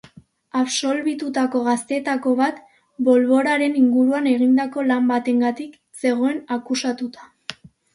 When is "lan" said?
4.93-5.09